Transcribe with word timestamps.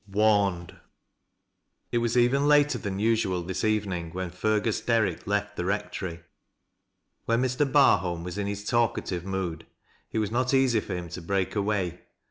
WAJRNED. 0.09 0.79
It 1.91 1.99
was 1.99 2.17
even 2.17 2.47
later 2.47 2.79
than 2.79 2.97
usual 2.97 3.43
this 3.43 3.63
evening 3.63 4.09
when 4.13 4.31
Fergus 4.31 4.81
Dmick 4.81 5.27
left 5.27 5.55
the 5.55 5.65
rectory. 5.65 6.21
"When 7.25 7.43
Mr. 7.43 7.71
Barholm 7.71 8.23
was 8.23 8.39
in 8.39 8.47
his 8.47 8.63
talkative 8.65 9.25
mood, 9.25 9.67
it 10.11 10.17
was 10.17 10.31
not 10.31 10.55
easy 10.55 10.79
for 10.79 10.95
him 10.95 11.07
to 11.09 11.21
break 11.21 11.55
"away. 11.55 12.01